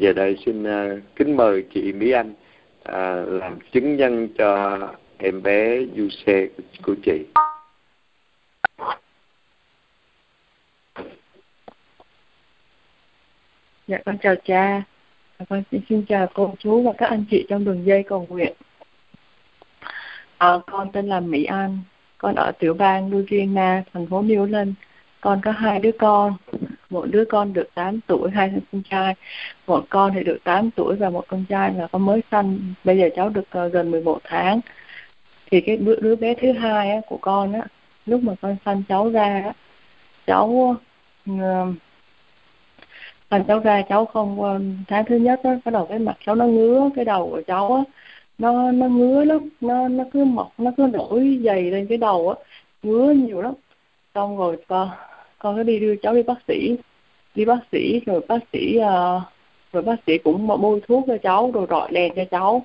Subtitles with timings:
[0.00, 2.30] giờ đây xin uh, kính mời chị Mỹ Anh
[2.88, 4.78] uh, làm chứng nhân cho
[5.18, 6.46] em bé du xe
[6.82, 7.24] của chị.
[13.88, 14.82] Dạ con chào cha.
[15.38, 18.52] Dạ, con xin chào cô chú và các anh chị trong đường dây cầu nguyện.
[20.38, 21.78] À, con tên là Mỹ An
[22.18, 24.74] con ở tiểu bang Louisiana thành phố New Orleans.
[25.20, 26.36] Con có hai đứa con
[26.90, 29.14] một đứa con được 8 tuổi hai con trai.
[29.66, 32.58] Một con thì được 8 tuổi và một con trai là con mới sanh.
[32.84, 34.60] Bây giờ cháu được uh, gần 11 tháng.
[35.50, 37.62] Thì cái đứa, đứa bé thứ hai á, của con á
[38.06, 39.52] lúc mà con sanh cháu ra á,
[40.26, 40.46] cháu
[41.30, 41.38] uh,
[43.30, 46.34] sanh cháu ra cháu không uh, tháng thứ nhất á bắt đầu cái mặt cháu
[46.34, 47.82] nó ngứa cái đầu của cháu á
[48.38, 49.48] nó nó ngứa lắm.
[49.60, 52.44] Nó nó cứ mọc nó cứ nổi dày lên cái đầu á
[52.82, 53.54] ngứa nhiều lắm.
[54.14, 54.90] Xong rồi con
[55.46, 56.76] con có đi đưa cháu đi bác sĩ.
[57.34, 59.22] Đi bác sĩ rồi bác sĩ uh,
[59.72, 62.62] rồi bác sĩ cũng bôi thuốc cho cháu rồi rọi đèn cho cháu.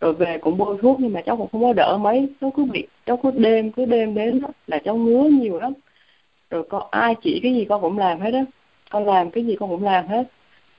[0.00, 2.28] Rồi về cũng bôi thuốc nhưng mà cháu cũng không có đỡ mấy.
[2.40, 5.72] Cháu cứ bị cháu cứ đêm cứ đêm đến đó, là cháu ngứa nhiều lắm.
[6.50, 8.44] Rồi con ai chỉ cái gì con cũng làm hết á.
[8.90, 10.24] Con làm cái gì con cũng làm hết.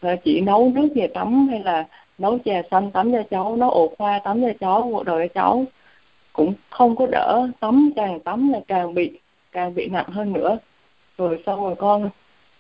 [0.02, 1.86] Rồi chị nấu nước về tắm hay là
[2.18, 5.42] nấu trà xanh tắm cho cháu nấu ổ khoa tắm cho cháu một đời cho
[5.42, 5.66] cháu.
[6.34, 9.20] Cũng không có đỡ tắm càng tắm là càng bị
[9.52, 10.58] càng bị nặng hơn nữa
[11.18, 12.10] rồi xong rồi con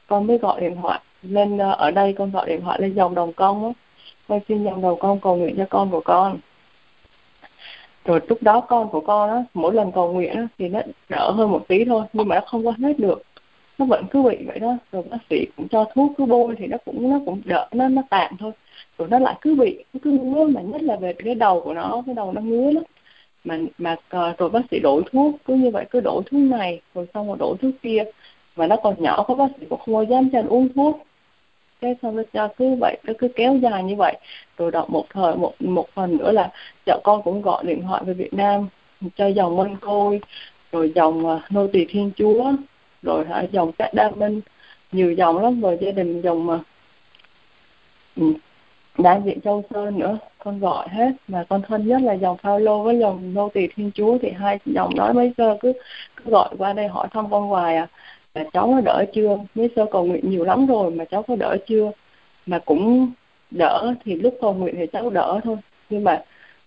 [0.07, 0.99] con mới gọi điện thoại.
[1.21, 3.71] Lên ờ, ở đây con gọi điện thoại lên dòng đồng công á.
[4.27, 6.37] Con xin dòng đồng công cầu nguyện cho con của con.
[8.05, 11.31] Rồi lúc đó con của con á mỗi lần cầu nguyện á, thì nó đỡ
[11.31, 13.21] hơn một tí thôi nhưng mà nó không có hết được.
[13.77, 14.77] Nó vẫn cứ bị vậy đó.
[14.91, 17.87] Rồi bác sĩ cũng cho thuốc cứ bôi thì nó cũng nó cũng đỡ nó
[17.87, 18.51] nó tạm thôi.
[18.97, 21.73] Rồi nó lại cứ bị nó cứ ngứa mà nhất là về cái đầu của
[21.73, 22.83] nó cái đầu nó ngứa lắm.
[23.43, 26.81] Mà mà ờ, rồi bác sĩ đổi thuốc cứ như vậy cứ đổi thuốc này
[26.95, 28.03] rồi xong rồi đổi thuốc kia
[28.55, 31.05] mà nó còn nhỏ các bác sĩ cũng không có dám cho uống thuốc.
[31.81, 34.17] Cái xong rồi cho cứ vậy, nó cứ kéo dài như vậy.
[34.57, 36.51] Rồi đọc một thời, một một phần nữa là
[36.85, 38.67] vợ con cũng gọi điện thoại về Việt Nam
[39.15, 40.21] cho dòng Minh Côi
[40.71, 42.53] rồi dòng à, nô tỳ Thiên Chúa,
[43.01, 44.41] rồi hả, dòng Cát đa minh.
[44.91, 46.47] Nhiều dòng lắm, rồi gia đình dòng
[48.15, 48.33] ừ, mà
[48.97, 51.11] đại diện châu sơn nữa, con gọi hết.
[51.27, 54.59] Mà con thân nhất là dòng Phaolô với dòng nô tỳ Thiên Chúa, thì hai
[54.65, 55.73] dòng đó mấy giờ cứ
[56.15, 57.87] cứ gọi qua đây hỏi thăm con hoài à
[58.35, 59.37] là cháu có đỡ chưa?
[59.55, 61.91] Mấy sơ cầu nguyện nhiều lắm rồi mà cháu có đỡ chưa?
[62.45, 63.11] Mà cũng
[63.51, 65.57] đỡ thì lúc cầu nguyện thì cháu đỡ thôi.
[65.89, 66.23] Nhưng mà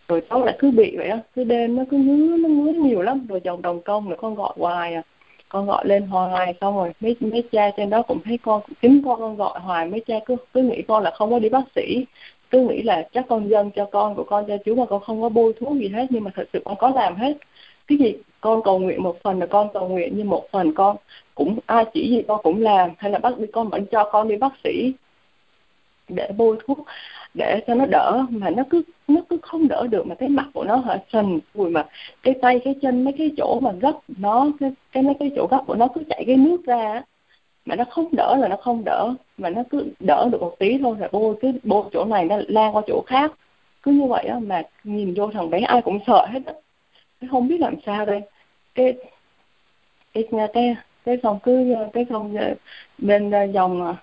[0.08, 1.18] rồi cháu lại cứ bị vậy á.
[1.36, 3.26] Cứ đêm nó cứ ngứa, nó ngứa nhiều lắm.
[3.28, 5.02] Rồi dòng đồng công là con gọi hoài à.
[5.48, 9.02] Con gọi lên hoài xong rồi mấy mấy cha trên đó cũng thấy con chính
[9.04, 9.86] con con gọi hoài.
[9.86, 12.06] Mấy cha cứ cứ nghĩ con là không có đi bác sĩ.
[12.50, 15.22] Cứ nghĩ là chắc con dân cho con của con cho chú mà con không
[15.22, 16.06] có bôi thuốc gì hết.
[16.10, 17.32] Nhưng mà thật sự con có làm hết
[17.88, 18.14] cái gì?
[18.40, 20.96] Con cầu nguyện một phần là con cầu nguyện, nhưng một phần con
[21.34, 22.90] cũng, ai chỉ gì con cũng làm.
[22.98, 24.92] Hay là bác đi, con vẫn cho con đi bác sĩ
[26.08, 26.78] để bôi thuốc,
[27.34, 28.26] để cho nó đỡ.
[28.30, 30.06] Mà nó cứ nó cứ không đỡ được.
[30.06, 31.86] Mà cái mặt của nó hả, sần vùi mà
[32.22, 35.46] cái tay, cái chân, mấy cái chỗ mà gấp nó, cái cái, mấy cái chỗ
[35.50, 37.02] gấp của nó cứ chảy cái nước ra
[37.66, 39.14] mà nó không đỡ là nó không đỡ.
[39.38, 42.36] Mà nó cứ đỡ được một tí thôi là bôi cái, bôi chỗ này, nó
[42.48, 43.32] lan qua chỗ khác.
[43.82, 46.52] Cứ như vậy á, mà nhìn vô thằng bé ai cũng sợ hết á
[47.26, 48.20] không biết làm sao đây.
[48.74, 48.94] Cái
[50.12, 50.24] cái
[50.54, 52.54] cái cái phòng cứ, cái phòng ờ,
[52.98, 53.94] bên ờ, dòng ờ,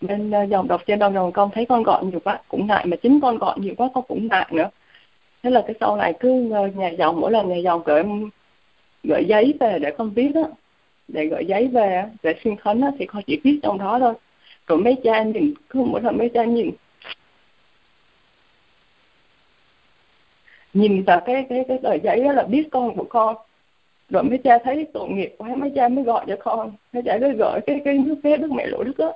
[0.00, 2.96] bên dòng đọc trên đồng dòng con thấy con gọi nhiều quá, cũng ngại, mà
[2.96, 4.70] chính con gọi nhiều quá con cũng ngại nữa.
[5.42, 6.32] Thế là cái sau này cứ
[6.74, 8.02] nhà dòng, mỗi lần nhà dòng gửi
[9.04, 10.42] gửi giấy về để con viết á,
[11.08, 14.14] để gửi giấy về để xin khấn á, thì con chỉ viết trong đó thôi.
[14.66, 16.70] Rồi mấy cha nhìn, cứ mỗi lần mấy cha nhìn
[20.74, 23.36] nhìn vào cái cái cái tờ giấy đó là biết con của con.
[24.10, 26.72] Rồi mấy cha thấy tội nghiệp quá mấy cha mới gọi cho con.
[26.92, 29.12] Mấy cha mới gọi cái cái nước phép đức mẹ lộ đức đó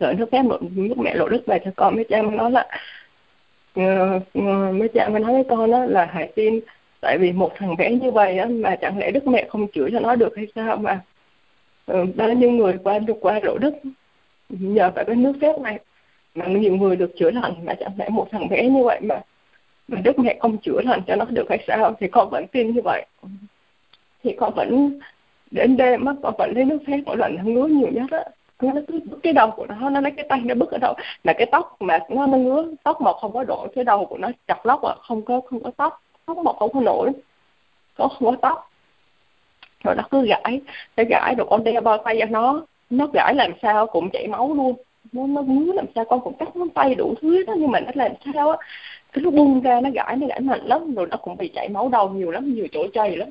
[0.00, 1.94] rồi nước phép nước mẹ lộ đức về cho con.
[1.96, 2.68] Mấy cha mới nói là
[3.80, 4.36] uh,
[4.74, 6.60] mấy cha mới nói với con đó là hãy tin
[7.04, 9.88] tại vì một thằng bé như vậy á mà chẳng lẽ đức mẹ không chữa
[9.92, 11.00] cho nó được hay sao mà
[11.86, 13.74] ừ, bao nhiêu người qua được qua rỗ đức
[14.48, 15.78] nhờ phải cái nước phép này
[16.34, 19.20] mà nhiều người được chữa lành mà chẳng lẽ một thằng bé như vậy mà
[19.88, 21.94] mà đức mẹ không chữa lành cho nó được hay sao?
[22.00, 23.06] Thì con vẫn tin như vậy.
[24.22, 25.00] Thì con vẫn
[25.50, 28.24] đến đêm mắt con vẫn lấy nước phép mỗi lần nó ngứa nhiều nhất á.
[28.62, 30.94] Nó cứ cái đầu của nó nó lấy cái tay nó bứt ở đâu?
[31.24, 34.18] Là cái tóc mà nó nó ngứa tóc mà không có đổi cái đầu của
[34.18, 37.12] nó chặt lóc à không có không có tóc không một không có nổi.
[37.96, 38.70] Có không có tóc.
[39.84, 40.60] Rồi nó cứ gãi,
[40.96, 42.66] nó gãi rồi con đeo bao tay cho nó.
[42.90, 44.76] Nó gãi làm sao cũng chảy máu luôn.
[45.12, 47.80] Nó nó ngứa làm sao con cũng cắt ngón tay đủ thứ đó nhưng mà
[47.80, 48.56] nó làm sao á,
[49.12, 51.68] cái lúc bung ra nó gãi nó gãi mạnh lắm, rồi nó cũng bị chảy
[51.68, 53.28] máu đầu nhiều lắm, nhiều chỗ chảy lắm.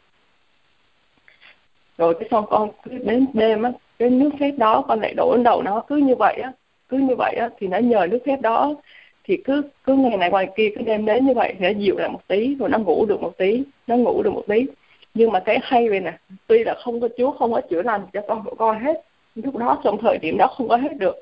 [1.98, 5.32] Rồi cái xong con cứ đến đêm á, cái nước phép đó con lại đổ
[5.36, 6.52] lên đầu nó, cứ như vậy á,
[6.90, 8.76] cứ như vậy á, thì nó nhờ nước phép đó
[9.24, 11.80] thì cứ cứ ngày này qua ngày kia, cứ đêm đến như vậy thì nó
[11.80, 14.66] dịu lại một tí rồi nó ngủ được một tí, nó ngủ được một tí.
[15.14, 16.14] Nhưng mà cái hay về nè,
[16.48, 19.02] tuy là không có chúa, không có chữa lành cho con của con hết,
[19.36, 21.16] lúc đó trong thời điểm đó không có hết được.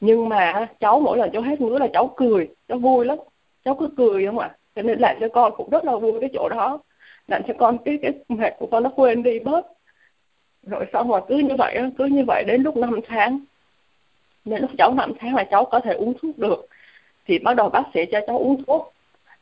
[0.00, 3.18] Nhưng mà cháu mỗi lần cháu hết ngứa là cháu cười, cháu vui lắm.
[3.64, 4.56] Cháu cứ cười không ạ?
[4.76, 6.78] Cho nên làm cho con cũng rất là vui cái chỗ đó.
[7.28, 9.66] Làm cho con cái cái mệt của con nó quên đi bớt.
[10.62, 13.40] Rồi xong rồi cứ như vậy cứ như vậy đến lúc năm tháng.
[14.44, 16.66] Đến lúc cháu năm tháng là cháu có thể uống thuốc được
[17.26, 18.92] thì bắt đầu bác sĩ cho cháu uống thuốc.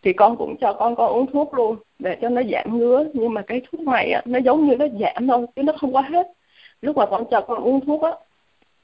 [0.03, 3.05] Thì con cũng cho con con uống thuốc luôn để cho nó giảm ngứa.
[3.13, 5.93] Nhưng mà cái thuốc này á, nó giống như nó giảm thôi chứ nó không
[5.93, 6.29] có hết.
[6.83, 8.13] Lúc mà con cho con uống thuốc á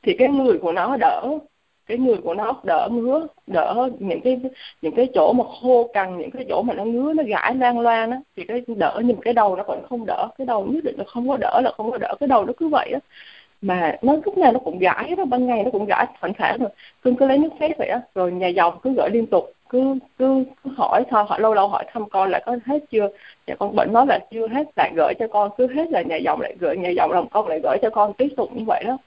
[0.03, 1.39] thì cái người của nó đỡ.
[1.87, 4.41] Cái người của nó đỡ ngứa đỡ những cái
[4.83, 7.81] những cái chỗ mà khô cằn những cái chỗ mà nó ngứa nó gãi lan
[7.81, 9.01] loan á thì cái đỡ.
[9.05, 10.29] Nhưng cái đầu nó vẫn không đỡ.
[10.39, 12.15] Cái đầu nhất định là không có đỡ là không có đỡ.
[12.21, 13.01] Cái đầu nó cứ vậy á
[13.61, 16.61] mà nó lúc nào nó cũng gãi đó ban ngày nó cũng gãi phản phản
[16.61, 16.71] rồi.
[17.03, 19.95] Cưng cứ lấy nước phép vậy á rồi nhà dòng cứ gửi liên tục cứ
[20.19, 23.09] cứ, cứ hỏi thôi hỏi lâu lâu hỏi thăm con là có hết chưa.
[23.47, 26.17] Nhà con bệnh nói là chưa hết lại gửi cho con cứ hết là nhà
[26.17, 28.85] dòng lại gửi nhà dòng lòng con lại gửi cho con tiếp tục như vậy
[28.87, 28.99] đó.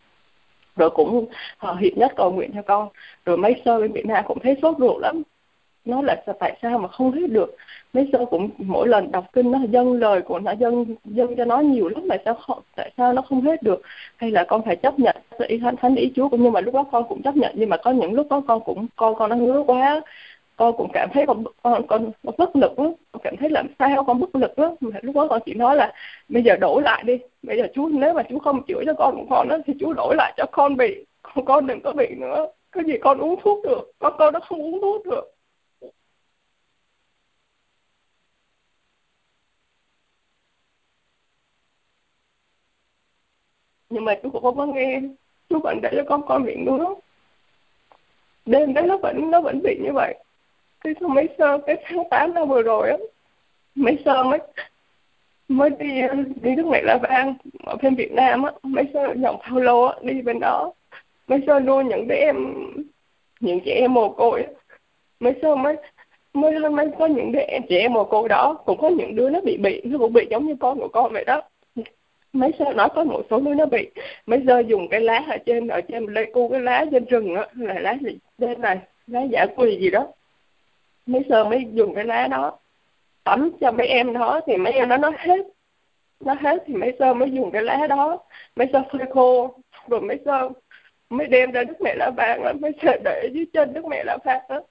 [0.76, 1.26] Rồi cũng
[1.58, 2.90] họ hiệp nhất cầu nguyện cho con.
[3.26, 5.24] Rồi mấy sơ bên Việt Nam cũng thấy sốt ruột lắm
[5.90, 7.56] nó là tại sao mà không hết được?
[7.94, 11.46] Mấy sơ cũng mỗi lần đọc kinh nó dâng lời của nó dâng dâng cho
[11.46, 13.82] nó nhiều lắm tại sao không tại sao nó không hết được?
[14.18, 15.16] Hay là con phải chấp nhận
[15.48, 17.70] ý thánh thánh ý chúa cũng nhưng mà lúc đó con cũng chấp nhận nhưng
[17.70, 20.02] mà có những lúc đó con cũng con con nó ngứa quá.
[20.58, 22.86] Con cũng cảm thấy con con con, con bất lực đó.
[23.12, 25.76] con cảm thấy làm sao con bất lực đó mà lúc đó con chỉ nói
[25.76, 25.94] là
[26.30, 27.20] bây giờ đổi lại đi.
[27.44, 29.94] Bây giờ chú nếu mà chú không chữa cho con của con đó thì chú
[29.94, 32.48] đổi lại cho con bị con con đừng có bị nữa.
[32.72, 33.92] Cái gì con uống thuốc được.
[34.00, 35.39] Con con nó không uống thuốc được.
[43.90, 45.02] Nhưng mà chú cũng không có nghe.
[45.50, 46.86] Chú vẫn để cho con con bị ngứa
[48.46, 50.16] đêm đó nó vẫn nó vẫn bị như vậy.
[50.82, 52.98] Cái xong mấy sơ, cái tháng tám năm vừa rồi á,
[53.76, 54.40] mấy sơ mới
[55.48, 56.02] mới đi
[56.42, 57.34] đi nước này là vang
[57.66, 58.52] ở bên Việt Nam á.
[58.64, 60.72] Mấy sơ dòng Paulo á, đi bên đó.
[61.28, 62.36] Mấy sơ nuôi những đứa em,
[63.40, 64.52] những trẻ em mồ côi á.
[65.20, 65.76] Mấy sơ mới
[66.34, 68.54] mới mới có những đứa em trẻ em mồ côi đó.
[68.66, 71.14] Cũng có những đứa nó bị bị nó cũng bị giống như con của con
[71.14, 71.42] vậy đó
[72.34, 73.90] mấy sao nó có một số đứa nó bị,
[74.26, 77.36] mấy giờ dùng cái lá ở trên ở trên lấy cu cái lá trên rừng
[77.36, 78.18] á, là lá gì?
[78.38, 80.08] Trên này, lá giả quỳ gì đó.
[81.06, 82.60] Mấy giờ mới dùng cái lá đó,
[83.24, 85.46] tắm cho mấy em đó thì mấy em nó nó hết.
[86.20, 88.18] Nó hết thì mấy sơ mới dùng cái lá đó.
[88.56, 89.56] Mấy sơ phơi khô,
[89.88, 90.50] rồi mấy sơ
[91.10, 94.04] mới đem ra đức mẹ la vàng á, mấy sơ để dưới chân đức mẹ
[94.04, 94.62] la vàng đó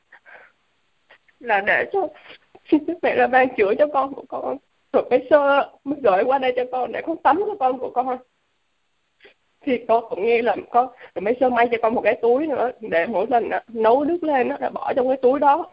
[1.41, 2.09] là để cho
[2.87, 4.57] đức mẹ la vàng chữa cho con của con
[4.93, 7.91] rồi mấy sơ mới gửi qua đây cho con, để con tắm cho con của
[7.91, 8.19] con.
[9.61, 12.47] Thì con cũng nghe là con rồi mấy sơ may cho con một cái túi
[12.47, 15.71] nữa, để mỗi lần nấu nước lên đó là bỏ trong cái túi đó.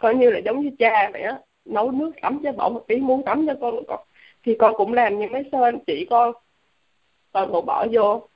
[0.00, 2.96] Coi như là giống như cha vậy á, nấu nước tắm cho bỏ một tí,
[2.96, 4.00] muốn tắm cho con con.
[4.44, 6.32] Thì con cũng làm như mấy sơ chị con
[7.32, 8.28] toàn bộ bỏ vô.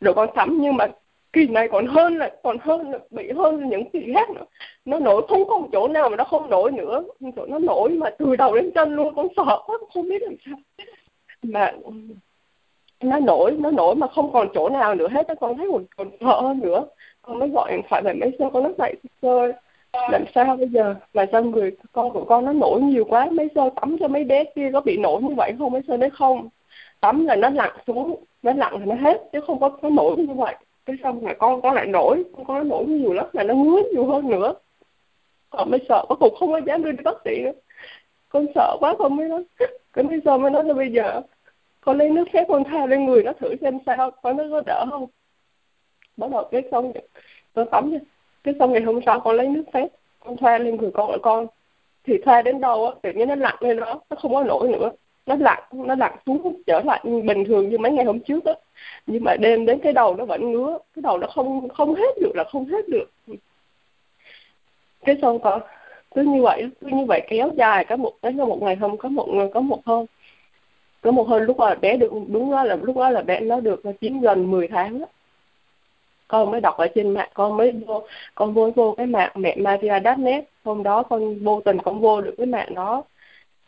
[0.00, 0.86] Rồi con tắm, nhưng mà
[1.32, 4.44] kỳ này còn hơn là còn hơn là bị hơn những kỳ khác nữa.
[4.84, 7.02] Nó nổi, không có một chỗ nào mà nó không nổi nữa.
[7.36, 10.34] Chỗ nó nổi mà từ đầu đến chân luôn, con sợ quá không biết làm
[10.46, 10.54] sao.
[11.42, 11.72] Mà
[13.00, 16.10] nó nổi nó nổi mà không còn chỗ nào nữa hết con thấy còn còn
[16.20, 16.84] sợ hơn nữa.
[17.22, 19.52] Con mới gọi điện thoại về mấy sơ, con nói vậy sơ,
[19.92, 20.94] làm sao bây giờ?
[21.14, 24.24] Mà sao người con của con nó nổi nhiều quá, mấy sơ tắm cho mấy
[24.24, 25.72] bé kia có bị nổi như vậy không?
[25.72, 26.48] Mấy sơ nói không.
[27.00, 30.16] Tắm là nó lặn xuống, nó lặn thì nó hết, chứ không có có nổi
[30.16, 30.54] như vậy
[30.86, 33.82] cái xong rồi con con lại nổi, con có nổi nhiều lắm là nó ngứa
[33.92, 34.54] nhiều hơn nữa.
[35.50, 37.52] Còn mới sợ có cùng không có dám đưa đi bác sĩ nữa.
[38.28, 39.44] Con sợ quá, con mới nói
[39.92, 41.22] cái bây giờ mới nói là bây giờ
[41.80, 44.62] con lấy nước khác con tha lên người nó thử xem sao, con nó có
[44.66, 45.06] đỡ không?
[46.16, 46.92] Bắt đầu cái xong
[47.54, 47.94] con tắm
[48.44, 49.88] cái xong ngày hôm sau con lấy nước phép
[50.24, 51.46] con thoa lên người con ở con
[52.04, 54.68] thì thoa đến đâu á, tự nhiên nó lặn lên đó, nó không có nổi
[54.68, 54.90] nữa
[55.30, 58.52] nó lặn nó lặn xuống, trở lại bình thường như mấy ngày hôm trước á.
[59.06, 62.18] Nhưng mà đêm đến cái đầu nó vẫn ngứa, cái đầu nó không không hết
[62.20, 63.10] được là không hết được.
[65.04, 65.60] Cái xong còn
[66.14, 69.08] cứ như vậy, cứ như vậy kéo dài, có một, đến một ngày hôm có
[69.08, 70.06] một có một hôm.
[71.02, 73.60] Có một hôm lúc mà bé được, đúng đó là, lúc đó là bé nó
[73.60, 75.06] được chín gần 10 tháng đó
[76.30, 78.02] con mới đọc ở trên mạng, con mới vô,
[78.34, 82.20] con vô vô cái mạng mẹ Maria net hôm đó con vô tình con vô
[82.20, 83.02] được cái mạng đó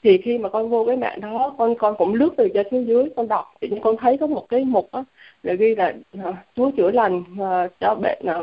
[0.02, 2.86] thì khi mà con vô cái mạng đó con con cũng lướt từ trên xuống
[2.86, 5.04] dưới con đọc thì con thấy có một cái mục á
[5.42, 5.94] là ghi là
[6.28, 8.42] uh, Chúa chữa lành uh, cho bệnh uh, à,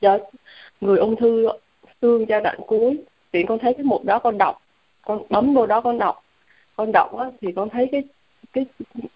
[0.00, 0.18] cho
[0.80, 1.48] người ung thư
[2.02, 2.98] xương giai đoạn cuối.
[3.32, 4.62] Thì con thấy cái mục đó con đọc
[5.02, 6.22] con bấm vô đó con đọc.
[6.76, 8.02] Con đọc á thì con thấy cái
[8.52, 8.66] cái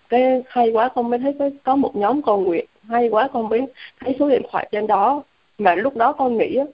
[0.09, 3.49] cái hay quá con mới thấy có, có một nhóm cầu nguyện hay quá con
[3.49, 3.66] mới
[4.00, 5.23] thấy số điện thoại trên đó.
[5.59, 6.64] Mà lúc đó con nghĩ á,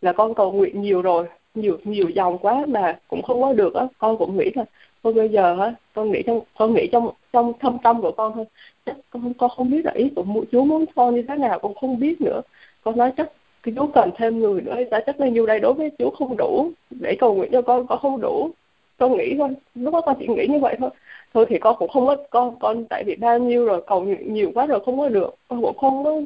[0.00, 3.74] là con cầu nguyện nhiều rồi nhiều nhiều dòng quá mà cũng không có được
[3.74, 3.86] á.
[3.98, 4.64] Con cũng nghĩ là,
[5.02, 8.32] thôi bây giờ á, con nghĩ trong, con nghĩ trong trong thâm tâm của con
[8.34, 8.44] thôi.
[8.86, 11.74] Chắc con con không biết là ý của chú muốn con như thế nào, con
[11.74, 12.40] không biết nữa.
[12.84, 13.32] Con nói chắc
[13.62, 16.36] cái chú cần thêm người nữa ta chắc là nhiêu đây đối với chú không
[16.36, 18.50] đủ để cầu nguyện cho con con không đủ.
[18.98, 20.90] Con nghĩ thôi, lúc đó con chỉ nghĩ như vậy thôi.
[21.34, 24.34] Thôi thì con cũng không có, con con tại vì bao nhiêu rồi, cầu nguyện
[24.34, 25.34] nhiều quá rồi không có được.
[25.48, 26.20] Con cũng không có,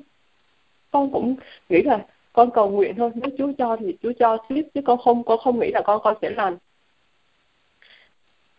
[0.90, 1.34] con cũng
[1.68, 3.10] nghĩ là con cầu nguyện thôi.
[3.14, 6.00] Nếu Chúa cho thì Chúa cho tiếp, chứ con không con không nghĩ là con
[6.02, 6.56] con sẽ làm.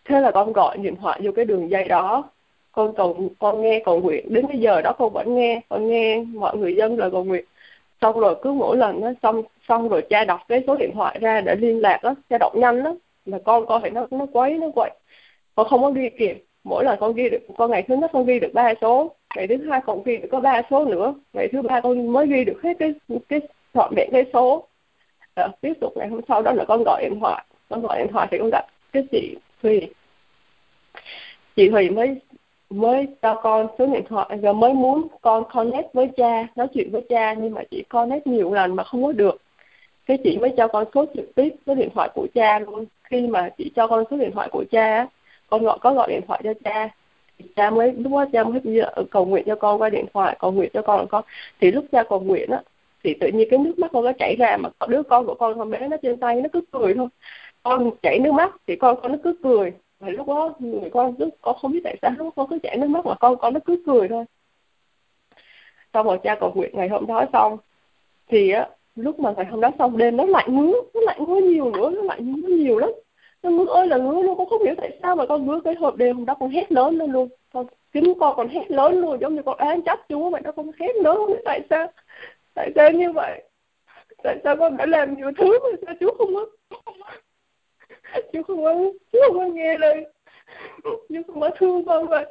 [0.05, 2.29] Thế là con gọi điện thoại vô cái đường dây đó.
[2.71, 4.33] Con cầu, con nghe cầu nguyện.
[4.33, 7.45] Đến bây giờ đó con vẫn nghe, con nghe mọi người dân lời cầu nguyện.
[8.01, 11.19] Xong rồi cứ mỗi lần nó xong xong rồi cha đọc cái số điện thoại
[11.21, 14.25] ra để liên lạc đó cha đọc nhanh đó là con con phải nó nó
[14.33, 14.91] quấy, nó quậy.
[15.55, 16.43] Con không có ghi kịp.
[16.63, 19.15] Mỗi lần con ghi được, con ngày thứ nhất con ghi được ba số.
[19.35, 21.13] Ngày thứ hai con ghi được có ba số nữa.
[21.33, 22.93] Ngày thứ ba con mới ghi được hết cái
[23.29, 23.41] cái
[23.73, 24.67] chọn vẹn cái số.
[25.35, 27.45] À, tiếp tục ngày hôm sau đó là con gọi điện thoại.
[27.69, 29.89] Con gọi điện thoại thì con gặp cái chị thùy
[31.55, 32.21] chị thùy mới
[32.69, 36.91] mới cho con số điện thoại và mới muốn con connect với cha nói chuyện
[36.91, 39.41] với cha nhưng mà chị connect nhiều lần mà không có được.
[40.05, 42.85] Cái chị mới cho con số trực tiếp số điện thoại của cha luôn.
[43.03, 45.07] Khi mà chị cho con số điện thoại của cha
[45.49, 46.89] con gọi có gọi điện thoại cho cha.
[47.37, 50.37] Thì cha mới lúc đó cha mới ờ, cầu nguyện cho con qua điện thoại
[50.39, 51.23] cầu nguyện cho con là con
[51.59, 52.61] thì lúc cha cầu nguyện á
[53.03, 55.57] thì tự nhiên cái nước mắt con nó chảy ra mà đứa con của con
[55.57, 57.07] con bé nó trên tay nó cứ cười thôi.
[57.63, 59.73] Con chảy nước mắt thì con con nó cứ cười.
[59.99, 62.77] Và lúc đó người con cứ con không biết tại sao lúc con cứ chảy
[62.77, 64.25] nước mắt mà con con nó cứ cười thôi.
[65.93, 67.57] Xong rồi cha cầu nguyện ngày hôm đó xong.
[68.27, 71.41] Thì á, lúc mà ngày hôm đó xong, đêm nó lạnh ngứa, nó lạnh ngứa
[71.41, 72.89] nhiều nữa, nó lạnh ngứa nhiều lắm.
[73.43, 75.75] Nó ngứa ơi là ngứa luôn, con không hiểu tại sao mà con ngứa cái
[75.75, 77.29] hộp đêm hôm đó con hét lớn lên luôn.
[77.53, 80.51] Con, kính con còn hét lớn luôn, giống như con án chấp chúa vậy đó
[80.51, 81.87] con hét lớn luôn tại sao
[82.53, 83.43] tại sao như vậy?
[84.23, 86.45] Tại sao con đã làm nhiều thứ mà sao chú không có
[88.33, 88.73] chú không có
[89.11, 90.05] chú không có nghe lời?
[91.09, 92.25] Chú không có thương con vậy?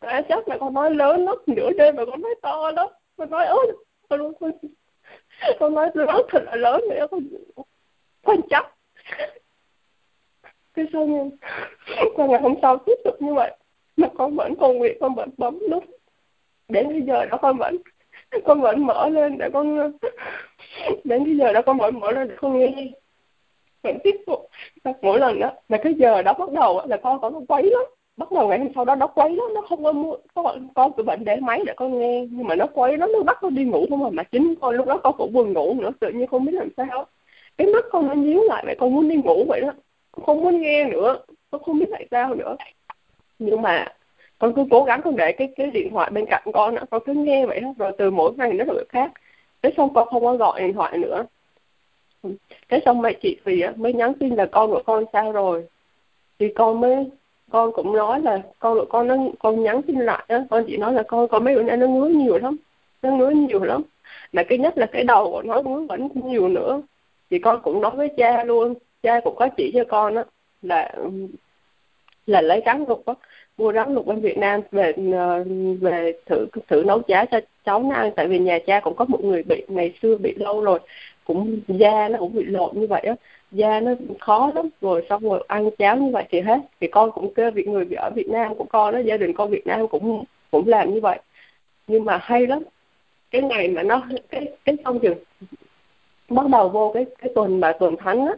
[0.00, 2.88] Tại chắc là con nói lớn lắm nửa đêm mà con nói to lắm.
[3.16, 3.66] Con nói ớt
[4.08, 4.50] con con,
[5.60, 7.20] con nói lớn thật là lớn nữa con
[8.22, 8.74] con chắc
[10.74, 11.30] cái sao nhưng
[12.16, 13.56] con ngày hôm sau tiếp tục như vậy.
[13.96, 15.84] Mà con vẫn còn nguyện con vẫn bấm nút.
[16.68, 17.76] Đến bây giờ đó con vẫn
[18.44, 19.76] con vẫn mở lên để con,
[21.04, 22.72] đến cái giờ đó con vẫn mở lên để con nghe.
[23.82, 24.48] Vẫn tiếp tục.
[25.02, 27.82] Mỗi lần đó là cái giờ đó bắt đầu là con có nó quấy lắm.
[28.16, 30.92] Bắt đầu ngày hôm sau đó nó quấy lắm, nó không có mua con con
[30.96, 32.26] cứ bệnh để máy để con nghe.
[32.30, 34.74] Nhưng mà nó quấy lắm, nó bắt con đi ngủ không mà mà chính con
[34.74, 37.06] lúc đó con cũng buồn ngủ nữa, tự nhiên không biết làm sao.
[37.58, 39.72] Cái mắt con nó nhíu lại vậy, con muốn đi ngủ vậy đó.
[40.12, 41.16] Con không muốn nghe nữa,
[41.50, 42.56] con không biết tại sao nữa.
[43.38, 43.86] Nhưng mà
[44.44, 47.14] con cứ cố gắng không để cái cái điện thoại bên cạnh con con cứ
[47.14, 49.12] nghe vậy đó rồi từ mỗi ngày nó được khác.
[49.62, 51.24] Thế xong con không có gọi điện thoại nữa.
[52.68, 55.66] Cái xong mẹ chị thì mới nhắn tin là con của con sao rồi.
[56.38, 57.10] Thì con mới,
[57.50, 60.76] con cũng nói là con của con nó, con nhắn tin lại á, con chỉ
[60.76, 62.56] nói là con có mấy bữa nay nó ngứa nhiều lắm,
[63.02, 63.82] nó ngứa nhiều lắm.
[64.32, 66.82] Mà cái nhất là cái đầu của nó ngứa vẫn nhiều nữa.
[67.30, 70.24] Thì con cũng nói với cha luôn, cha cũng có chỉ cho con á,
[70.62, 70.94] là
[72.26, 73.14] là lấy rắn lục á
[73.58, 75.44] mua rắn lục bên Việt Nam về ờ,
[75.80, 78.10] về thử thử nấu cháo cho cháu nó ăn.
[78.16, 80.78] Tại vì nhà cha cũng có một người bị, ngày xưa bị lâu rồi,
[81.24, 83.14] cũng da nó cũng bị lộn như vậy á.
[83.52, 86.58] Da nó khó lắm, rồi xong rồi ăn cháo như vậy thì hết.
[86.80, 89.50] Thì con cũng kêu vị người ở Việt Nam của con đó gia đình con
[89.50, 91.18] Việt Nam cũng cũng làm như vậy.
[91.86, 92.62] Nhưng mà hay lắm.
[93.30, 95.18] Cái ngày mà nó, cái cái xong chừng
[96.28, 98.34] bắt đầu vô cái cái tuần mà tuần thánh á,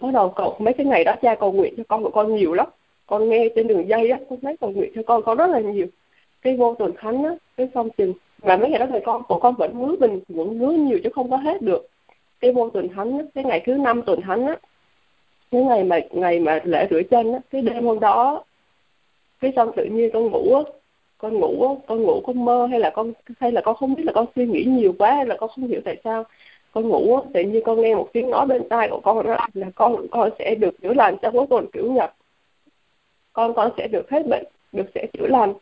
[0.00, 2.52] bắt đầu cậu mấy cái ngày đó cha cầu nguyện cho con của con nhiều
[2.54, 2.66] lắm
[3.10, 5.60] con nghe trên đường dây á con thấy cầu nguyện cho con con rất là
[5.60, 5.86] nhiều.
[6.42, 9.38] Cái vô tuần thánh á cái xong chừng mà mấy ngày đó thì con của
[9.38, 11.86] con vẫn hứa mình vẫn hứa nhiều chứ không có hết được.
[12.40, 14.56] Cái vô tuần thánh á, cái ngày thứ năm tuần thánh á
[15.50, 18.44] cái ngày mà ngày mà lễ rửa chân á cái đêm hôm đó
[19.40, 20.62] cái xong tự nhiên con ngủ á
[21.18, 24.02] con ngủ á con ngủ con mơ hay là con hay là con không biết
[24.06, 26.24] là con suy nghĩ nhiều quá hay là con không hiểu tại sao.
[26.72, 29.36] Con ngủ á tự nhiên con nghe một tiếng nói bên tai của con đó
[29.54, 32.10] là con con sẽ được chữa lành trong cái tuần kiểu nhật
[33.40, 35.54] con con sẽ được hết bệnh được sẽ chữa lành.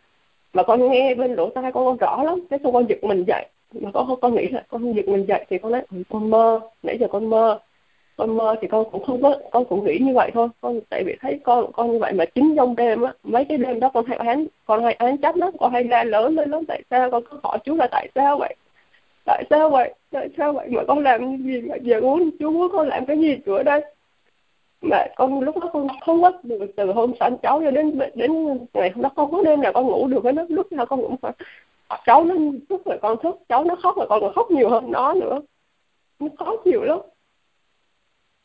[0.52, 2.40] Mà con nghe bên lỗ tai con, con rõ lắm.
[2.50, 3.46] Cái xong con giật mình dậy.
[3.72, 6.60] Mà con con nghĩ là con giật mình dậy thì con nói ừ, con mơ
[6.82, 7.58] nãy giờ con mơ.
[8.16, 10.48] Con mơ thì con cũng không có con cũng nghĩ như vậy thôi.
[10.60, 13.58] Con tại vì thấy con con như vậy mà chính trong đêm á mấy cái
[13.58, 16.50] đêm đó con hay án con hay án trách lắm con hay la lớn lên
[16.50, 16.64] lắm.
[16.68, 18.54] Tại sao con cứ hỏi chú là tại sao vậy?
[19.24, 19.94] Tại sao vậy?
[20.10, 20.68] Tại sao vậy?
[20.70, 23.62] Mà con làm cái gì mà giờ muốn chú muốn con làm cái gì nữa
[23.62, 23.82] đây?
[24.80, 28.58] Mà con lúc đó con không có từ từ hôm sanh cháu cho đến đến
[28.74, 31.02] ngày hôm đó con có đêm nào con ngủ được hết lúc lúc nào con
[31.02, 31.32] cũng phải,
[32.06, 32.34] cháu nó
[32.68, 35.40] lúc rồi con thức, cháu nó khóc rồi con còn khóc nhiều hơn nó nữa.
[36.18, 36.98] Nó khó chịu lắm.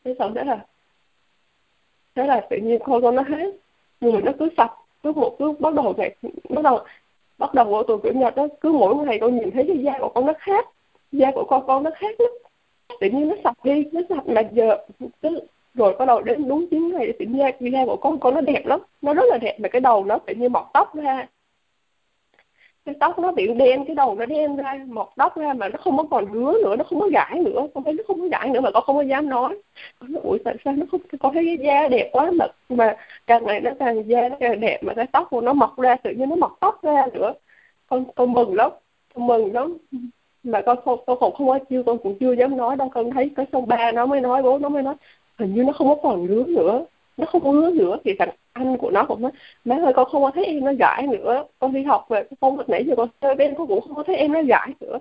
[0.04, 0.66] Thế xong thế là
[2.14, 3.54] thế là tự nhiên con con nó hết
[4.00, 4.72] người nó cứ sạch
[5.02, 6.14] cứ một, cứ bắt đầu ngày,
[6.48, 6.78] bắt đầu
[7.38, 9.92] bắt đầu của tuần kiểu nhật đó cứ mỗi ngày con nhìn thấy cái da
[9.98, 10.68] của con nó khác,
[11.12, 12.30] da của con con nó khác lắm.
[13.00, 14.76] Tự nhiên nó sạch đi, nó sạch mà giờ
[15.22, 15.40] cứ
[15.74, 18.66] rồi bắt đầu đến đúng chín ngày tự nhiên da của con con nó đẹp
[18.66, 21.26] lắm, nó rất là đẹp, mà cái đầu nó tự nhiên mọc tóc ra.
[22.84, 25.78] Cái tóc nó bị đen, cái đầu nó đen ra, mọc tóc ra mà nó
[25.78, 27.66] không có còn ngứa nữa, nó không có gãi nữa.
[27.74, 29.58] Con thấy nó không có gãi nữa mà con không có dám nói.
[29.98, 32.96] Con nói ủi tại sao nó không, con thấy cái da đẹp quá mà mà
[33.26, 35.96] càng ngày nó càng, da nó càng đẹp mà cái tóc của nó mọc ra,
[35.96, 37.32] tự nhiên nó mọc tóc ra nữa.
[37.86, 38.70] Con con mừng lắm,
[39.14, 39.76] con mừng lắm.
[40.42, 42.90] Mà con không con không không có chưa, con cũng chưa dám nói đâu.
[42.94, 44.94] Con thấy cái xong ba nó mới nói, bố nó mới nói
[45.38, 46.84] hình như nó không có còn ngứa nữa.
[47.16, 49.30] Nó không có ngứa nữa thì thằng anh của nó cũng nói
[49.64, 51.44] má ơi con không có thấy em nó gãi nữa.
[51.58, 54.16] Con đi học về con nãy giờ con chơi bên con cũng không có thấy
[54.16, 54.98] em nó gãi nữa.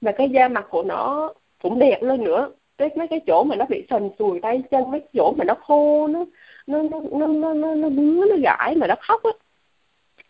[0.00, 2.50] Mà cái da mặt của nó cũng đẹp lên nữa.
[2.78, 5.54] Cái mấy cái chỗ mà nó bị sần sùi tay chân mấy chỗ mà nó
[5.54, 6.24] khô nó
[6.66, 7.88] nó nó nó nó nó, nó
[8.26, 9.30] nó gãi mà nó khóc á.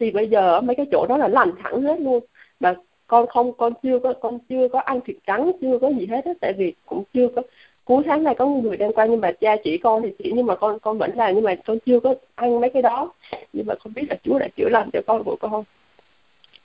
[0.00, 2.24] Thì bây giờ mấy cái chỗ đó là lành thẳng hết luôn.
[2.60, 2.74] Mà
[3.06, 6.24] con không con chưa có con chưa có ăn thịt trắng chưa có gì hết
[6.24, 6.32] á.
[6.40, 7.42] Tại vì cũng chưa có
[7.84, 10.46] cuối tháng này có người đang qua nhưng mà cha chỉ con thì chỉ, nhưng
[10.46, 13.12] mà con con vẫn làm nhưng mà con chưa có ăn mấy cái đó.
[13.52, 15.64] Nhưng mà không biết là Chúa đã chữa lành cho con của con.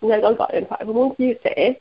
[0.01, 1.73] Nên con gọi điện thoại, con muốn chia sẻ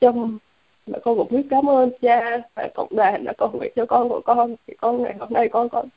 [0.00, 0.38] trong
[0.86, 4.08] mà con cũng biết cảm ơn cha và cộng đoàn đã cầu nguyện cho con
[4.08, 4.54] của con.
[4.66, 5.88] Thì con ngày hôm nay con con,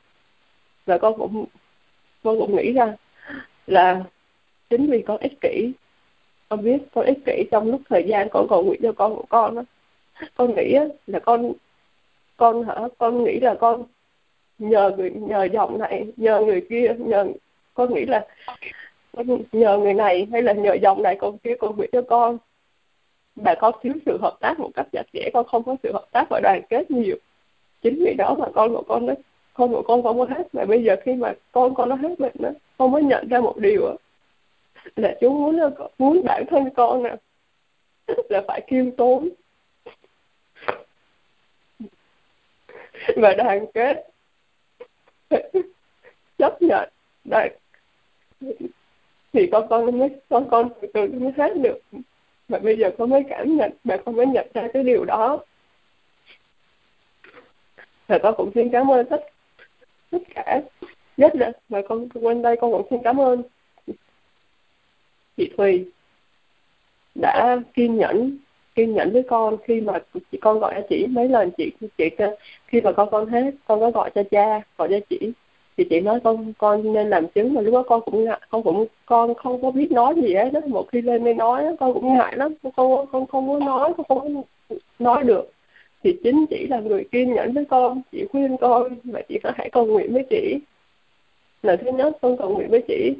[0.86, 1.44] và con cũng
[2.22, 2.96] con cũng nghĩ ra
[3.66, 4.04] là
[4.70, 5.72] chính vì con ích kỷ,
[6.48, 9.24] con biết con ích kỷ trong lúc thời gian con cầu nguyện cho con của
[9.28, 9.62] con đó
[10.34, 11.52] con nghĩ là con
[12.36, 12.74] con hả?
[12.98, 13.84] Con nghĩ là con
[14.58, 17.26] nhờ người nhờ dòng này nhờ người kia nhờ
[17.74, 18.26] con nghĩ là
[19.16, 22.38] con nhờ người này hay là nhờ dòng này con kia con nguyện cho con.
[23.36, 26.06] Mà con thiếu sự hợp tác một cách chặt chẽ con không có sự hợp
[26.12, 27.16] tác và đoàn kết nhiều.
[27.82, 29.14] Chính vì đó mà con của con nó
[29.54, 32.18] con của con không có hết mà bây giờ khi mà con con nó hết
[32.18, 33.96] bệnh đó con mới nhận ra một điều đó,
[34.96, 35.60] là chú muốn
[35.98, 37.16] muốn bản thân con nè
[38.28, 39.28] là phải kiêm tốn.
[43.16, 44.10] và đoàn kết.
[46.38, 46.88] Chấp nhận.
[47.24, 47.52] Đoàn
[49.32, 51.78] thì con con mới con con từ từ mới hết được.
[52.48, 55.44] Mà bây giờ con mới cảm nhận và con mới nhận ra cái điều đó.
[58.06, 59.26] Và con cũng xin cảm ơn tất
[60.10, 60.60] tất cả.
[61.16, 63.42] Nhất là mà con quanh đây con cũng xin cảm ơn
[65.36, 65.90] chị Thùy
[67.14, 68.38] đã kiên nhẫn
[68.74, 69.92] kiên nhẫn với con khi mà
[70.32, 72.10] chị, con gọi cho chị, mấy lần chị chị
[72.66, 75.32] khi mà con con hết, con có gọi cho cha, gọi cho chị,
[75.76, 77.54] thì chị nói con con nên làm chứng.
[77.54, 80.50] Mà lúc đó con cũng ngại, con cũng, con không có biết nói gì hết
[80.52, 82.54] đó một khi lên đây nói con cũng ngại lắm.
[82.62, 84.34] Con không con không có nói, con không
[84.68, 85.50] có nói được.
[86.04, 88.02] Thì chính chị là người kiên nhẫn với con.
[88.12, 90.58] Chị khuyên con và chị có hãy cầu nguyện với chị.
[91.62, 93.14] Là thứ nhất, con cầu nguyện với chị.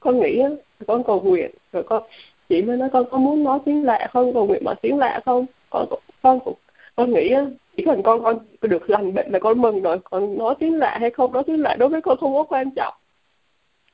[0.00, 0.42] Con nghĩ
[0.86, 2.02] con cầu nguyện, rồi con
[2.48, 4.32] chị mới nói con có muốn nói tiếng lạ không?
[4.32, 5.46] Cầu nguyện mà tiếng lạ không?
[5.70, 5.86] Con
[6.22, 6.54] con con,
[6.96, 7.34] con nghĩ
[7.76, 9.98] chỉ cần con con được lành bệnh là con mừng rồi.
[10.04, 12.70] Còn nói tiếng lạ hay không nói tiếng lạ đối với con không có quan
[12.70, 12.94] trọng.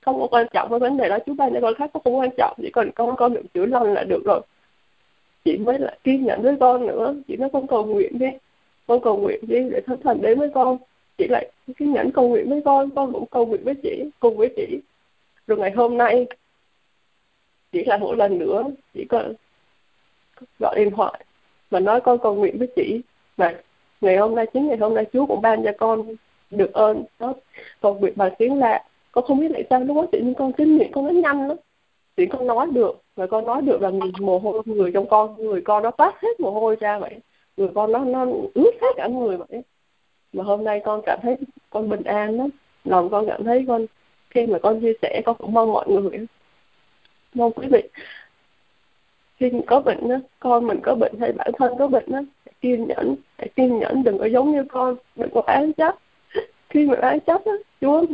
[0.00, 2.30] Không có quan trọng cái vấn đề đó chú ba cho con khác không quan
[2.38, 2.56] trọng.
[2.62, 4.40] Chỉ cần con con được chữa lành là được rồi.
[5.44, 7.14] Chị mới lại kiên nhẫn với con nữa.
[7.28, 8.26] Chị nói con cầu nguyện đi.
[8.86, 10.78] Con cầu nguyện đi để thánh thần đến với con.
[11.18, 12.90] Chị lại kiên nhẫn cầu nguyện với con.
[12.90, 14.80] Con cũng cầu nguyện với chị cùng với chị.
[15.46, 16.26] Rồi ngày hôm nay
[17.74, 19.22] chỉ là một lần nữa, chỉ có
[20.58, 21.24] gọi điện thoại
[21.70, 23.00] và nói con cầu nguyện với chị
[23.36, 23.54] và
[24.00, 26.14] ngày hôm nay, chính ngày hôm nay Chúa cũng ban cho con
[26.50, 27.04] được ơn.
[27.18, 27.34] Đó,
[27.80, 28.84] cầu nguyện bằng tiếng lạ.
[29.12, 31.48] Con không biết tại sao lúc đó tự nhiên con kinh nghiệm con nó nhanh
[31.48, 31.56] lắm.
[32.16, 35.60] Thì con nói được và con nói được là mồ hôi, người trong con, người
[35.60, 37.20] con nó toát hết mồ hôi ra vậy.
[37.56, 39.62] Người con nó nó ướt hết cả người vậy.
[40.32, 41.36] Mà hôm nay con cảm thấy
[41.70, 42.48] con bình an lắm.
[42.84, 43.86] Lòng con cảm thấy con,
[44.30, 46.26] khi mà con chia sẻ, con cũng mong mọi người
[47.34, 47.82] mong quý vị
[49.36, 52.20] khi mình có bệnh đó, con mình có bệnh hay bản thân có bệnh đó,
[52.46, 55.94] hãy kiên nhẫn hãy kiên nhẫn đừng có giống như con đừng có án chấp
[56.70, 58.04] khi mà án chấp đó, chúa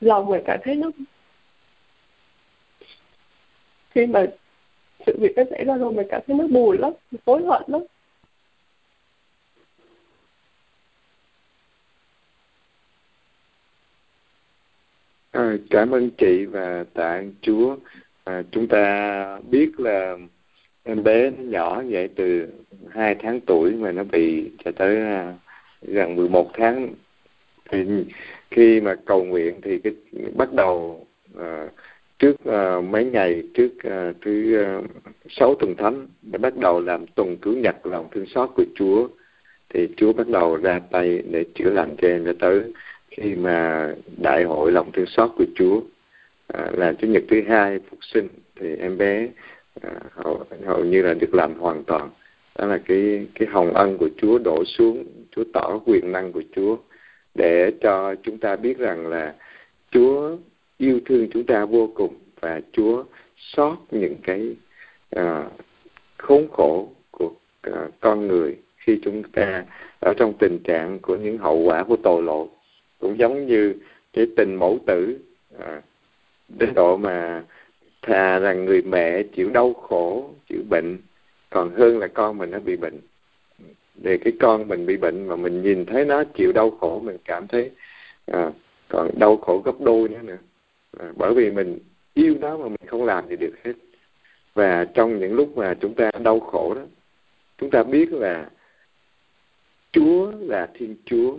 [0.00, 0.90] lòng mình cảm thấy nó
[3.90, 4.26] khi mà
[5.06, 6.92] sự việc nó xảy ra rồi mình cảm thấy nó buồn lắm
[7.26, 7.80] hối hận lắm.
[15.30, 17.76] À, cảm ơn chị và tạ ơn Chúa.
[18.24, 20.16] À, chúng ta biết là
[20.82, 22.46] em bé nó nhỏ vậy từ
[22.88, 25.34] hai tháng tuổi mà nó bị cho tới à,
[25.82, 26.88] gần 11 tháng.
[27.70, 27.84] Thì
[28.50, 29.92] khi mà cầu nguyện thì cái
[30.36, 31.06] bắt đầu
[31.38, 31.68] à,
[32.18, 34.80] trước à, mấy ngày trước à, thứ à,
[35.28, 39.08] sáu tuần thánh đã bắt đầu làm tuần cứu nhật lòng thương xót của Chúa.
[39.68, 42.62] Thì Chúa bắt đầu ra tay để chữa lành cho em cho tới
[43.10, 45.80] khi mà đại hội lòng thương xót của Chúa
[46.46, 49.28] à, là chủ nhật thứ hai phục sinh thì em bé
[49.80, 52.10] à, hầu, hầu như là được làm hoàn toàn.
[52.58, 55.04] Đó là cái cái hồng ân của Chúa đổ xuống
[55.36, 56.76] Chúa tỏ quyền năng của Chúa
[57.34, 59.34] để cho chúng ta biết rằng là
[59.90, 60.36] Chúa
[60.78, 63.04] yêu thương chúng ta vô cùng và Chúa
[63.36, 64.56] xót những cái
[65.10, 65.48] à,
[66.16, 69.64] khốn khổ của à, con người khi chúng ta
[70.00, 72.46] ở trong tình trạng của những hậu quả của tội lỗi
[73.00, 73.74] cũng giống như
[74.12, 75.18] cái tình mẫu tử
[75.58, 75.82] à,
[76.48, 77.44] đến độ mà
[78.02, 80.98] thà rằng người mẹ chịu đau khổ chịu bệnh
[81.50, 83.00] còn hơn là con mình nó bị bệnh.
[83.94, 87.16] Để cái con mình bị bệnh mà mình nhìn thấy nó chịu đau khổ mình
[87.24, 87.70] cảm thấy
[88.26, 88.50] à,
[88.88, 90.38] còn đau khổ gấp đôi nữa nữa
[90.98, 91.78] à, bởi vì mình
[92.14, 93.72] yêu nó mà mình không làm gì được hết.
[94.54, 96.82] Và trong những lúc mà chúng ta đau khổ đó
[97.58, 98.50] chúng ta biết là
[99.92, 101.36] Chúa là Thiên Chúa.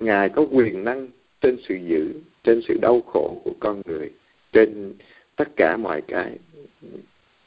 [0.00, 1.08] Ngài có quyền năng
[1.40, 2.12] trên sự giữ
[2.44, 4.10] trên sự đau khổ của con người,
[4.52, 4.92] trên
[5.36, 6.38] tất cả mọi cái.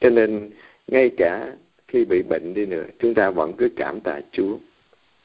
[0.00, 0.50] Cho nên,
[0.86, 1.52] ngay cả
[1.88, 4.56] khi bị bệnh đi nữa, chúng ta vẫn cứ cảm tạ Chúa.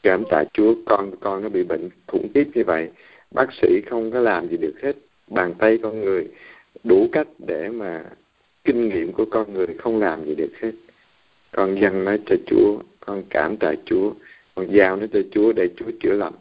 [0.04, 2.90] Cảm tạ Chúa, con con nó bị bệnh khủng khiếp như vậy.
[3.32, 4.96] Bác sĩ không có làm gì được hết.
[5.28, 6.28] Bàn tay con người,
[6.84, 8.04] đủ cách để mà
[8.64, 10.72] kinh nghiệm của con người không làm gì được hết.
[11.52, 14.14] Con dâng nó cho Chúa, con cảm tạ Chúa,
[14.56, 16.34] con giao nó cho Chúa để Chúa chữa lành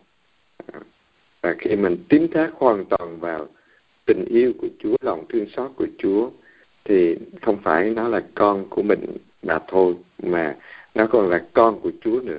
[1.42, 3.48] và khi mình tín thác hoàn toàn vào
[4.06, 6.30] tình yêu của Chúa lòng thương xót của Chúa
[6.84, 9.00] thì không phải nó là con của mình
[9.42, 10.56] mà thôi mà
[10.94, 12.38] nó còn là con của Chúa nữa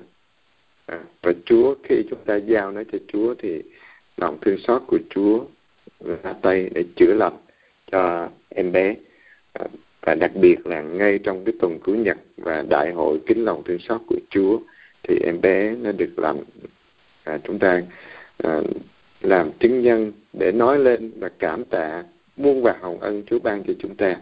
[0.85, 3.61] à, và Chúa khi chúng ta giao nó cho Chúa thì
[4.17, 5.45] lòng thương xót của Chúa
[6.23, 7.37] ra tay để chữa lành
[7.91, 8.95] cho em bé
[9.53, 9.65] à,
[10.01, 13.63] và đặc biệt là ngay trong cái tuần cứu nhật và đại hội kính lòng
[13.65, 14.59] thương xót của Chúa
[15.03, 16.43] thì em bé nó được lành.
[17.23, 17.81] à, chúng ta
[18.43, 18.61] à,
[19.21, 22.03] làm chứng nhân để nói lên và cảm tạ
[22.37, 24.15] muôn vàng hồng ân Chúa ban cho chúng ta.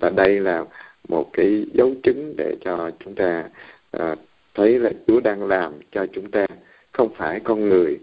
[0.00, 0.64] Và đây là
[1.08, 3.44] một cái dấu chứng để cho chúng ta
[3.90, 4.16] à,
[4.54, 6.46] thấy là Chúa đang làm cho chúng ta.
[6.92, 7.98] Không phải con người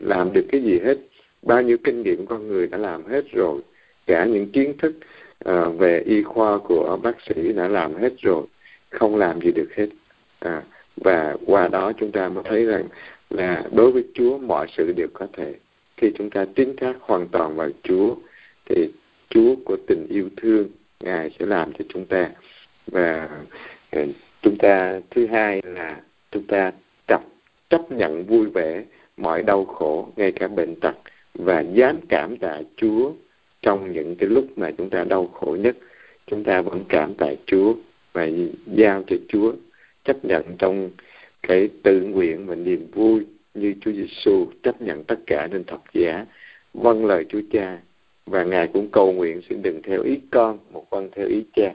[0.00, 0.98] làm được cái gì hết.
[1.42, 3.60] Bao nhiêu kinh nghiệm con người đã làm hết rồi.
[4.06, 4.94] Cả những kiến thức
[5.44, 8.42] à, về y khoa của bác sĩ đã làm hết rồi.
[8.90, 9.88] Không làm gì được hết.
[10.38, 10.62] À,
[10.96, 12.84] và qua đó chúng ta mới thấy rằng
[13.30, 15.54] là đối với Chúa mọi sự đều có thể.
[15.96, 18.14] Khi chúng ta tín thác hoàn toàn vào Chúa,
[18.64, 18.88] thì
[19.30, 20.68] Chúa của tình yêu thương
[21.00, 22.30] Ngài sẽ làm cho chúng ta.
[22.86, 23.28] Và
[23.90, 24.06] ờ,
[24.42, 26.72] chúng ta, thứ hai là chúng ta
[27.08, 27.20] chấp
[27.68, 28.84] chấp nhận vui vẻ
[29.16, 30.94] mọi đau khổ, ngay cả bệnh tật,
[31.34, 33.12] và dám cảm tạ Chúa
[33.62, 35.76] trong những cái lúc mà chúng ta đau khổ nhất.
[36.26, 37.74] Chúng ta vẫn cảm tạ Chúa
[38.12, 38.28] và
[38.66, 39.52] giao cho Chúa
[40.04, 40.90] chấp nhận trong
[41.46, 45.80] cái tự nguyện và niềm vui như Chúa Giêsu chấp nhận tất cả nên thập
[45.92, 46.26] giá
[46.74, 47.78] vâng lời Chúa Cha.
[48.26, 51.74] Và ngài cũng cầu nguyện xin đừng theo ý con, một con theo ý cha.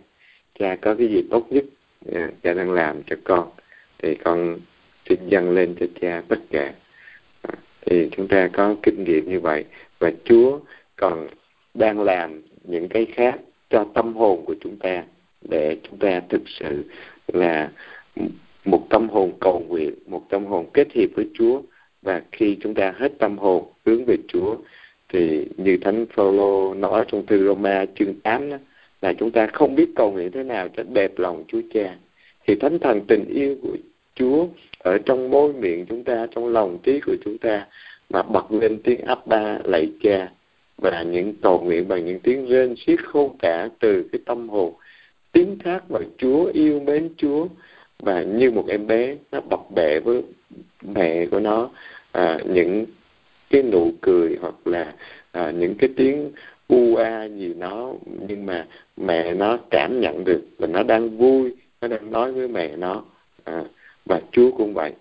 [0.60, 1.66] Cha có cái gì tốt nhất
[2.14, 3.50] à, cha đang làm cho con,
[3.98, 4.60] thì con
[5.10, 6.74] xin dâng lên cho cha tất cả.
[7.42, 7.54] À,
[7.86, 9.66] thì chúng ta có kinh nghiệm như vậy.
[10.00, 10.60] Và Chúa
[10.96, 11.28] còn
[11.74, 15.04] đang làm những cái khác cho tâm hồn của chúng ta,
[15.50, 16.84] để chúng ta thực sự
[17.28, 17.72] là
[18.66, 21.62] một tâm hồn cầu nguyện, một tâm hồn kết hiệp với Chúa.
[22.02, 24.56] Và khi chúng ta hết tâm hồn hướng về Chúa
[25.14, 28.58] thì như thánh Phaolô nói trong thư Roma chương 8 đó,
[29.02, 31.96] là chúng ta không biết cầu nguyện thế nào cho đẹp lòng Chúa Cha.
[32.48, 33.78] Thì thánh thần tình yêu của
[34.16, 34.48] Chúa
[34.80, 37.68] ở trong môi miệng chúng ta trong lòng trí của chúng ta
[38.10, 40.32] mà bật lên tiếng áp ba lạy cha.
[40.78, 44.74] Và những cầu nguyện bằng những tiếng rên xiết khôn cả từ cái tâm hồn.
[45.32, 47.48] Tiếng thác vào Chúa yêu mến Chúa
[48.02, 50.22] và như một em bé nó bập bẹ với
[50.82, 51.70] mẹ của nó
[52.12, 52.86] à, những
[53.50, 54.94] cái nụ cười hoặc là
[55.32, 56.32] à, những cái tiếng
[56.68, 57.94] u a gì nó
[58.28, 62.48] nhưng mà mẹ nó cảm nhận được và nó đang vui nó đang nói với
[62.48, 63.04] mẹ nó
[63.44, 63.64] à,
[64.06, 64.94] và Chúa cũng vậy.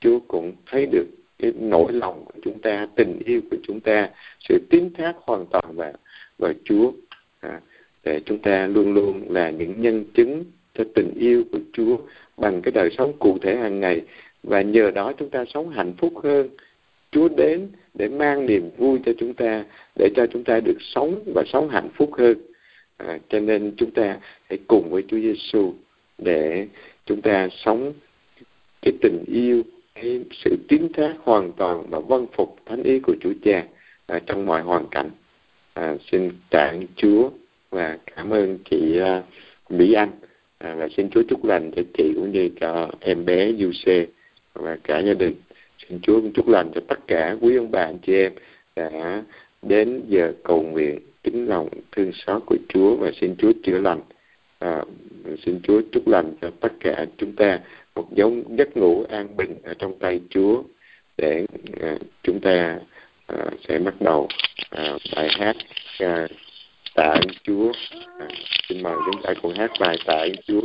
[0.00, 1.06] Chúa cũng thấy được
[1.38, 4.10] cái nỗi lòng của chúng ta tình yêu của chúng ta
[4.48, 5.92] sự tín thác hoàn toàn vào
[6.38, 6.92] vào Chúa
[7.40, 7.60] à,
[8.04, 11.96] để chúng ta luôn luôn là những nhân chứng cho tình yêu của Chúa
[12.38, 14.00] bằng cái đời sống cụ thể hàng ngày.
[14.42, 16.48] Và nhờ đó chúng ta sống hạnh phúc hơn.
[17.10, 19.64] Chúa đến để mang niềm vui cho chúng ta
[19.96, 22.34] để cho chúng ta được sống và sống hạnh phúc hơn.
[22.96, 25.74] À, cho nên chúng ta hãy cùng với Chúa Giêsu
[26.18, 26.66] để
[27.06, 27.92] chúng ta sống
[28.82, 29.62] cái tình yêu
[29.94, 33.64] cái sự tín thác hoàn toàn và vâng phục thánh ý của Chúa Cha
[34.06, 35.10] à, trong mọi hoàn cảnh.
[35.74, 37.30] À, xin tạ Chúa
[37.70, 39.24] và cảm ơn chị uh,
[39.70, 40.10] Mỹ Anh
[40.58, 44.08] à, và xin Chúa chúc lành cho chị cũng như cho em bé UC
[44.54, 45.34] và cả gia đình.
[45.88, 48.32] Xin Chúa cũng chúc lành cho tất cả quý ông bà anh chị em
[48.76, 49.22] đã
[49.62, 54.00] đến giờ cầu nguyện kính lòng thương xót của Chúa và xin Chúa chữa lành.
[54.58, 54.84] À,
[55.44, 57.60] xin Chúa chúc lành cho tất cả chúng ta
[57.94, 60.62] một giống giấc ngủ an bình ở trong tay Chúa
[61.16, 61.46] để
[61.80, 62.78] à, chúng ta
[63.26, 64.28] à, sẽ bắt đầu
[64.70, 65.56] à, bài hát
[65.98, 66.28] à,
[66.98, 67.72] tạ ơn Chúa.
[68.18, 68.28] À,
[68.68, 70.60] xin mời chúng ta cùng hát bài tạ ơn Chúa.